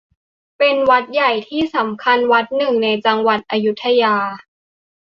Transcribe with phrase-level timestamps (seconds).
[0.57, 4.15] เป็นวัดใหญ่ที่สำคัญวัดหนึ่งในจังหวัดอยุธยา